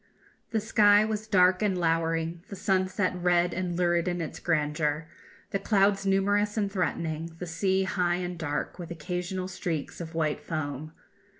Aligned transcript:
The 0.49 0.59
sky 0.59 1.05
was 1.05 1.27
dark 1.27 1.61
and 1.61 1.77
lowering, 1.77 2.43
the 2.49 2.55
sunset 2.55 3.13
red 3.15 3.53
and 3.53 3.75
lurid 3.77 4.07
in 4.07 4.19
its 4.19 4.39
grandeur, 4.39 5.05
the 5.51 5.59
clouds 5.59 6.07
numerous 6.07 6.57
and 6.57 6.71
threatening, 6.71 7.35
the 7.37 7.45
sea 7.45 7.83
high 7.83 8.15
and 8.15 8.35
dark, 8.35 8.79
with 8.79 8.89
occasional 8.89 9.47
streaks 9.47 10.01
of 10.01 10.15
white 10.15 10.41
foam. 10.41 10.91